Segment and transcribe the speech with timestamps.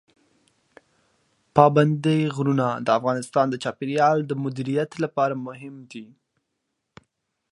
[1.55, 6.05] پابندی غرونه د افغانستان د چاپیریال د مدیریت لپاره مهم دي.